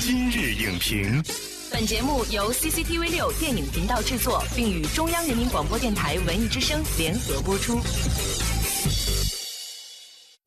[0.00, 1.20] 今日影评，
[1.72, 7.80] 本节目由 CCTV 六电影频道制作，并与中央人民广播电台文艺之声联合播出。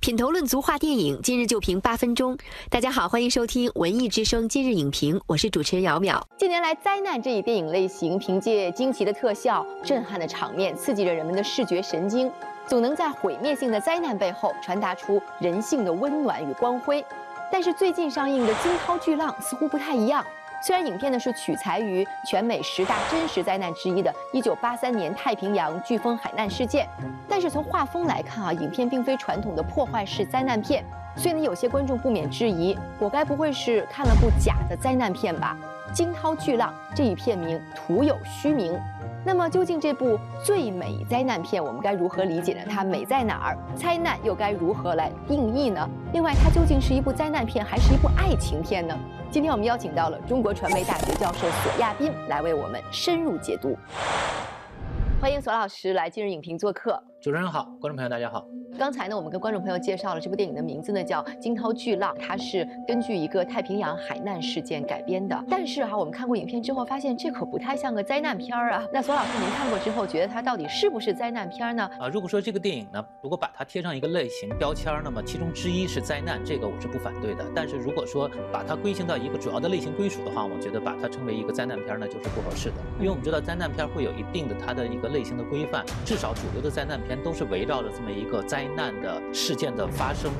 [0.00, 2.36] 品头论足话电影，今日就评八分钟。
[2.68, 6.20] 大家好，欢迎收听文艺之声今日影评，我是主持人姚淼。
[6.36, 12.30] 近年来，灾难这一电影类型，凭借惊奇的特效、震撼的场面，刺激着人们的视觉神经，
[12.66, 17.04] 总能在毁灭性的灾难背后传达出人性的温暖与光辉。
[17.50, 20.24] 但是最近上映的《惊涛巨浪》似乎不太一样。
[20.62, 26.88] 虽然影片呢是取材于全美十大真实灾难之一的1983年太平洋飓风海难事件，
[27.28, 30.82] 但是从画风来看啊，影片并非传统的破坏式灾难片，
[31.14, 35.56] 所以呢，有些观众不免质疑：我该不会是看了部假的灾难片吧？
[35.92, 38.76] 《惊涛巨浪》这一片名徒有虚名。
[39.26, 42.60] 那么究竟这部最美灾难片我们该如何理解呢？
[42.70, 43.58] 它美在哪儿？
[43.74, 45.84] 灾难又该如何来定义呢？
[46.12, 48.96] 另外，它究竟是一部灾难片还是一部爱情片呢？
[49.28, 53.76] 今天我们邀请到了中国传媒大学教授索亚斌来为我们深入解读。
[55.20, 57.02] 欢迎索老师来今日影评做客。
[57.26, 58.46] 主持人好，观众朋友大家好。
[58.78, 65.44] 刚才呢，我们跟观众朋友介绍了这部电影的名字呢，叫《惊涛巨浪》，它是根据一个太平洋海难事件改编的。
[65.50, 68.86] 但是哈，我们看过影片之后，发现这可不太像个灾难片儿啊。
[68.92, 71.90] 那索老师，您看过之后，觉得它到底是不是灾难片呢？
[71.98, 77.44] 啊，如果说这个电影呢，如果把它贴上一个类型标签儿，那么其中之一是灾难，这个我是不反对的。
[77.54, 82.76] 但是如果说把它归型到一个主要的类型归属的话，我觉得把它称为一个灾难片儿呢，就是不合适的。
[82.98, 90.30] 因为我们知道灾难片会有一定的它的一个类型的规范，至少主流的灾难片都是围绕着这么一个灾难的事件的发生。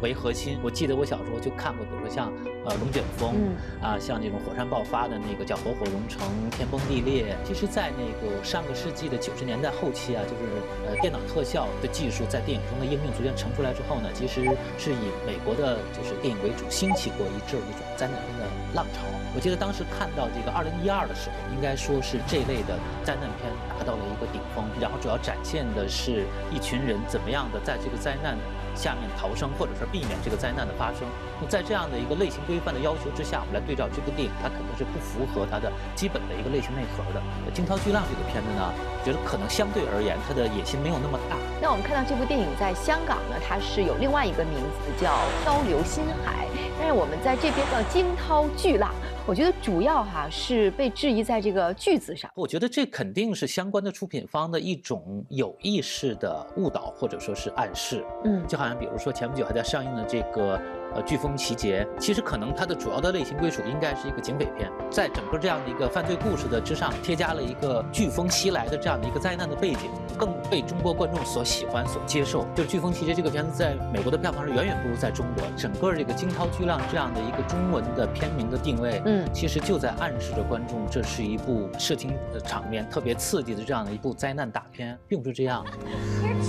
[0.00, 0.58] 为核心。
[0.62, 2.32] 我记得我小时候就看过，比如说像
[2.64, 3.34] 呃龙卷风，
[3.82, 7.36] 啊像这种火山爆发的那个叫火火熔城、天崩地裂。
[7.44, 10.42] 其实，在那个上个世纪的九十年代后期啊，就是
[10.86, 14.44] 呃电脑特效的技术在电影中的应用逐渐成出来之后呢，其实
[14.78, 19.00] 是以美国的就是电影为主，兴起过一阵一种灾难片的浪潮。
[19.34, 28.38] 我记得当时看到这个二零一二的时候，应该说是这类的灾难片达到了一个顶峰，然后主要展现的是一群人怎么样的在这个灾难
[28.74, 31.06] 下面逃生，或者是避免这个灾难的发生。
[31.40, 37.22] 那在这样的一个类型规范的要求之下，我们来对照这部电影，它肯定是不符合它的基本的一个类型内核的。
[37.54, 38.72] 《惊涛巨浪》这个片子呢，
[39.04, 41.36] 觉得可能相对而言，它的野心没有那么大。
[41.62, 45.10] 那我们看到这部电影在香港呢，它是有另外一个名字叫
[45.44, 46.46] 《漂流心海》，
[46.78, 48.90] 但是我们在这边叫《惊涛巨浪》。
[49.26, 52.30] 我觉得主要哈是被质疑在这个句子上。
[52.34, 58.04] 我觉得这肯定是相关的出品方的一种有意识的误导或者说是暗示。
[58.24, 60.60] 嗯，就好像比如说前不久还在上映的这个。
[60.94, 72.46] 呃，飓风奇劫其实可能它的主要的类型归属应该是一个警匪片，在整个这样的一个犯罪故事的之上，添加了一个飓风袭来的这样的一个灾难的背景，更被中国观众所喜欢、所接受。
[72.54, 75.44] 就是飓风奇劫这个片子在美国的票房是远远不如在中国。
[75.56, 85.64] 整个这个惊涛巨浪这样的一个中文的片名的定位，嗯，其实就在暗示着观众这是一部视听场面特别刺激的这样的一部灾难大片，并不是这样。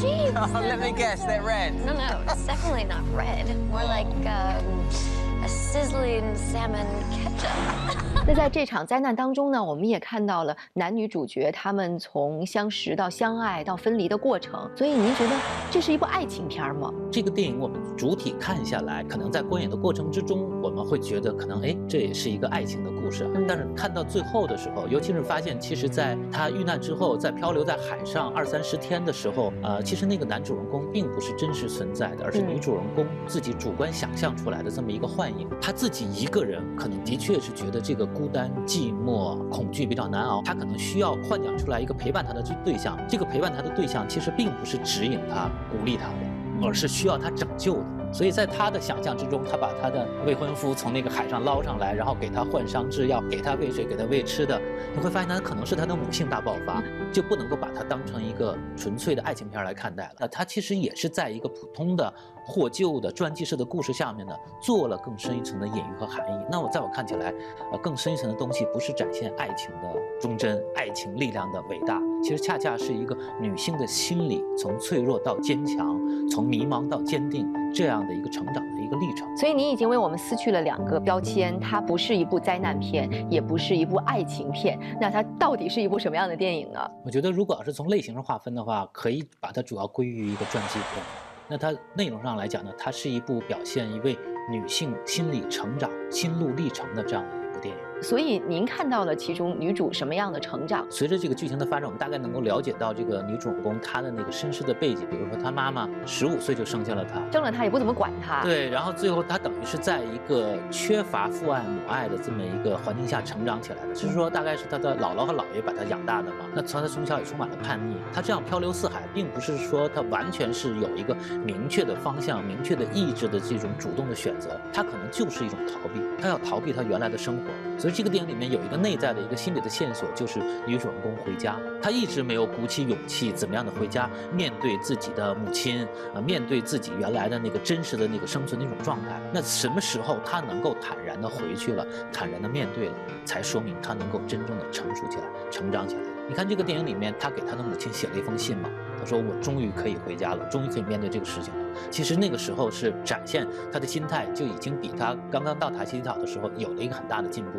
[0.02, 1.74] Let me guess, they're red.
[1.84, 3.54] No, no, it's definitely not red.
[3.68, 4.06] More like.
[4.26, 7.98] Um, a sizzling salmon ketchup.
[8.24, 14.70] 那在这场灾难当中呢，我们也看到了男女主角他们从相识到相爱到分离的过程。
[14.76, 15.32] 所以您觉得
[15.72, 16.92] 这是一部爱情片吗？
[17.10, 23.28] 这个电影我们主体看下来，可能在观影的过程之中，我们会觉得可能哎，这也是一个爱情的故事。
[23.48, 35.48] 但是看到最后的时候，尤其是发现其实在他遇难之后，在漂流在海上二三十天的时候，呃，其实那个男主人公并不是真实存在的，而是女主人公自己主观想象出来的这么一个幻影。
[35.60, 38.02] 他自己一个人可能的确是觉得这个。
[38.12, 42.98] 孤单、寂寞、恐惧比较难熬，他可能需要幻想出来一个陪伴他的这对象。
[43.08, 47.84] 这个陪伴他的对象其实并不是指引他、鼓励他的，而是需要他拯救的。
[48.12, 54.60] 所以在他的想象之中，他把他的未婚夫从那个海上捞上来，然后给他换伤制药，给他喂水，给他喂吃的。
[54.94, 60.10] 你会发现，他可能是他的母性大爆发，就不能够把它当成一个纯粹的爱情片来看待了。
[60.20, 62.12] 那他其实也是在一个普通的
[62.44, 66.46] 获救的传记式的故事下面呢，做了更深一层的隐喻和含义。
[66.50, 67.32] 那我在我看起来，
[67.72, 69.88] 呃，更深一层的东西不是展现爱情的
[70.20, 78.02] 忠贞、爱情力量的伟大，其实恰恰是一个女性的心理从脆弱到坚强，从迷茫到坚定这样。
[78.02, 86.80] 的一个成长的一个历程，所以您已经为我们撕去了两个标签，它不是一部灾难片，也不是一部爱情片，那它到底是一部什么样的电影呢？
[87.04, 91.21] 我觉得，如果要是从类型上划分的话，可以把它主要归于一个传记片。
[91.52, 94.18] 那它内容上来讲呢，它是一部表现一位
[94.50, 97.91] 女性心理成长、心路历程的这样的一部电影。
[98.02, 100.84] 所以您看到了其中女主什么样的成长？
[100.90, 108.42] 随着这个剧情的发展，我们大概能够了解到这个女主人公她的那个身世的背景，比如说她妈妈十五岁就生下了她，生了她也不怎么管她。
[108.42, 116.46] 对，然后最后她等于是在一个缺乏父爱母爱的这么一个环境下成长起来的，就是说大概是她的姥姥和姥爷把她养大的嘛。
[116.52, 127.42] 那从她从小也充满了叛逆，她这样漂流四海，并不是说她完全是有一个明确的方向、明确的意志的这种主动的选择，她可能就是一种逃避，她要逃避她原来的生活。
[127.78, 139.20] 所以这个电影里面有一个内在的一个心理的线索，就是女主人公回家，她一直没有鼓起勇气，怎么样的回家面对自己的母亲啊，面对自己原来的那个真实的那个生存的一种状态。
[139.32, 142.94] 那什么时候她能够坦然的回去了，坦然的面对了，
[143.24, 146.02] 才说明她能够真正的成熟起来，成长起来。
[146.28, 151.52] 你看这个电影里面，她给她的母亲写了一封信嘛，她说我终于可以回家了，终于可以面对这个事情。
[151.90, 157.50] 其实那个时候是展现他的心态就已经比他刚刚到塔西里岛的时候有了一个很大的进步。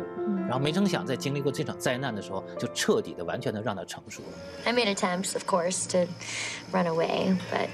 [0.46, 4.28] 然后没成想在经历过这场灾难的时候，就彻底的完全的让他成熟了。
[4.64, 6.06] I made attempts, of course, to
[6.70, 7.68] run away, but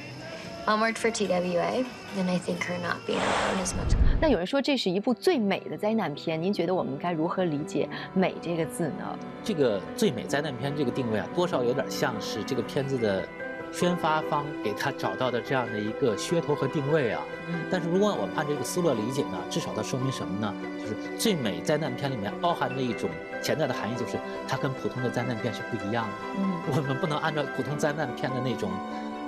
[0.66, 1.84] mom worked for TWA,
[2.16, 3.96] and I think her not being alone is much.
[4.20, 9.18] 那有人说这是一部最美的灾难片，您觉得我们该如何理解“美”这个字呢？
[9.42, 13.26] 这个最美灾难片这个定位啊，多少有点像是这个片子的
[13.72, 17.22] 宣发方给他找到的这样的一个噱头和定位啊。
[17.70, 20.54] 但是如果我们按这个思路理解呢，至少它说明什么呢？
[20.80, 23.08] 就是最美灾难片里面包含的一种
[23.42, 26.12] 潜在的含义，就是它跟普通的灾难片是不一样的。
[26.38, 28.70] 嗯，我们不能按照普通灾难片的那种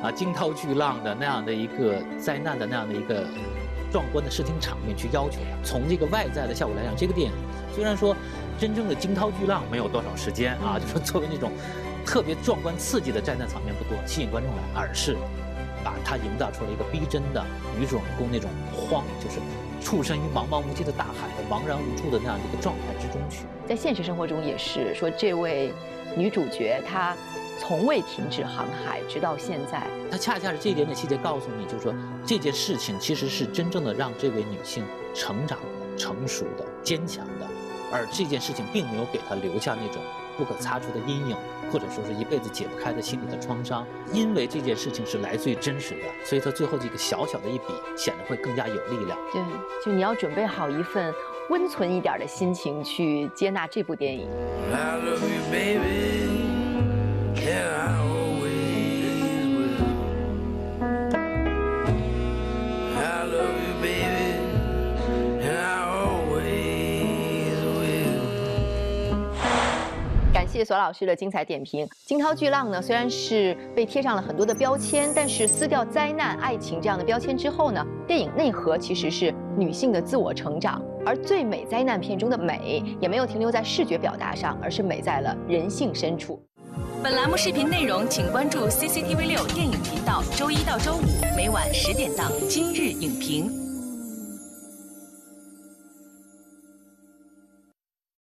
[0.03, 3.27] 啊惊涛巨浪的那样的一个灾难的那样的一个。
[3.93, 5.63] 壮观的视听场面去要求它。
[5.63, 7.37] 从这个外在的效果来讲，这个电影
[7.75, 8.17] 虽然说
[8.59, 11.53] 真正的惊涛巨浪没有多少时间啊，就说作为那种
[12.05, 15.17] 特别壮观刺激的灾难场面不多，吸引观众来，而是
[15.85, 17.45] 把它营造出了一个逼真的
[17.79, 19.39] 女主人公那种慌，就是
[19.81, 23.45] 处身于茫茫无际的大海的茫然无助的那样的一个状态之中去。
[23.69, 25.73] 在现实生活中也是说，这位
[26.17, 27.17] 女主角她。
[27.61, 29.87] 从未停止航海，直到现在。
[30.11, 31.95] 他恰恰是这一点点细节告诉你，就是说
[32.27, 34.83] 这件事情其实是真正的让这位女性
[35.15, 37.47] 成长的、成熟的、坚强的，
[37.93, 40.03] 而这件事情并没有给她留下那种
[40.43, 41.37] 不可擦除的阴影，
[41.71, 43.87] 或者说是一辈子解不开的心理的创伤。
[44.13, 47.67] 因为这件事情是来自于真实的，所以他最后这个小小的一笔
[47.97, 49.17] 显得会更加有力量。
[49.33, 49.41] 对，
[49.85, 51.15] 就你要准备好一份
[51.49, 54.29] 温存一点的心情去接纳这部电影。
[70.53, 71.89] 谢谢索老师的精彩点评。
[72.05, 80.85] 惊涛巨浪呢，虽然是被贴上了很多的标签，但是撕掉灾难、爱情这样的标签之后呢，电影内核其实是女性的自我成长。
[81.07, 86.39] 而最美灾难片中的美，也没有停留在视觉表达上，而是美在了人性深处。
[87.03, 93.49] 本栏目视频内容，请关注 CCTV 六电影频道，周一到周五每晚十点档《今日影评》。